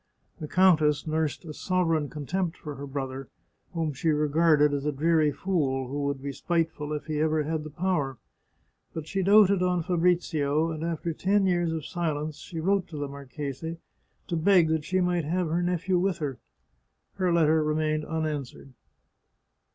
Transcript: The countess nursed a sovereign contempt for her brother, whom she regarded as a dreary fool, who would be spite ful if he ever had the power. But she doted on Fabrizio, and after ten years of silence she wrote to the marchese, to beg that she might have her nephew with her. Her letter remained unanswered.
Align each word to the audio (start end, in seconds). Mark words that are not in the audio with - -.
The 0.39 0.47
countess 0.47 1.05
nursed 1.05 1.45
a 1.45 1.53
sovereign 1.53 2.09
contempt 2.09 2.57
for 2.57 2.73
her 2.73 2.87
brother, 2.87 3.27
whom 3.73 3.93
she 3.93 4.09
regarded 4.09 4.73
as 4.73 4.83
a 4.83 4.91
dreary 4.91 5.31
fool, 5.31 5.87
who 5.89 6.05
would 6.05 6.23
be 6.23 6.31
spite 6.31 6.71
ful 6.71 6.91
if 6.91 7.05
he 7.05 7.19
ever 7.19 7.43
had 7.43 7.63
the 7.63 7.69
power. 7.69 8.17
But 8.95 9.05
she 9.05 9.21
doted 9.21 9.61
on 9.61 9.83
Fabrizio, 9.83 10.71
and 10.71 10.83
after 10.83 11.13
ten 11.13 11.45
years 11.45 11.71
of 11.71 11.85
silence 11.85 12.37
she 12.37 12.59
wrote 12.59 12.87
to 12.87 12.97
the 12.97 13.07
marchese, 13.07 13.77
to 14.25 14.35
beg 14.35 14.69
that 14.69 14.85
she 14.85 15.01
might 15.01 15.25
have 15.25 15.49
her 15.49 15.61
nephew 15.61 15.99
with 15.99 16.17
her. 16.17 16.39
Her 17.17 17.31
letter 17.31 17.63
remained 17.63 18.03
unanswered. 18.03 18.73